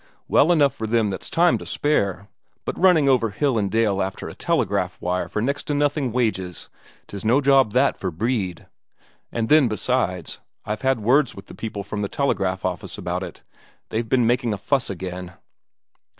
[0.27, 2.27] Well enough for them that's time to spare.
[2.65, 6.69] But running over hill and dale after a telegraph wire for next to nothing wages,
[7.05, 8.65] 'tis no job that for Brede.
[9.31, 13.43] And then, besides, I've had words with the people from the telegraph office about it
[13.89, 15.33] they've been making a fuss again."